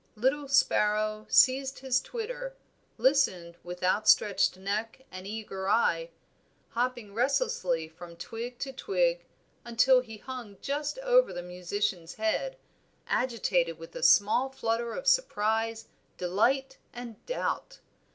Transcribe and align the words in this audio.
Little 0.15 0.47
sparrow 0.47 1.27
ceased 1.29 1.77
his 1.77 2.01
twitter, 2.01 2.55
listened 2.97 3.57
with 3.63 3.83
outstretched 3.83 4.57
neck 4.57 5.05
and 5.11 5.27
eager 5.27 5.69
eye, 5.69 6.09
hopping 6.69 7.13
restlessly 7.13 7.87
from 7.87 8.15
twig 8.15 8.57
to 8.61 8.73
twig, 8.73 9.23
until 9.63 9.99
he 9.99 10.17
hung 10.17 10.57
just 10.59 10.97
over 11.03 11.31
the 11.31 11.43
musician's 11.43 12.15
head, 12.15 12.57
agitated 13.05 13.77
with 13.77 13.95
a 13.95 14.01
small 14.01 14.49
flutter 14.49 14.93
of 14.95 15.05
surprise, 15.05 15.85
delight, 16.17 16.79
and 16.91 17.23
doubt. 17.27 17.77